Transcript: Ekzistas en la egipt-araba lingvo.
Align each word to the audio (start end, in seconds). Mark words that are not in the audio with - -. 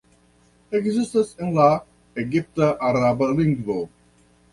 Ekzistas 0.77 1.33
en 1.43 1.51
la 1.57 1.67
egipt-araba 2.21 3.29
lingvo. 3.41 3.77